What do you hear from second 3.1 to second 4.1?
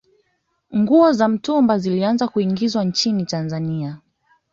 tanzania